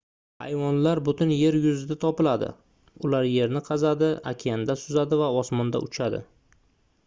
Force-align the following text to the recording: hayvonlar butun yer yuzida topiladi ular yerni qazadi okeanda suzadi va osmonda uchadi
hayvonlar 0.43 1.01
butun 1.09 1.33
yer 1.39 1.57
yuzida 1.65 1.97
topiladi 2.05 2.49
ular 3.09 3.29
yerni 3.33 3.63
qazadi 3.69 4.11
okeanda 4.35 4.77
suzadi 4.87 5.23
va 5.23 5.31
osmonda 5.43 5.87
uchadi 5.91 6.27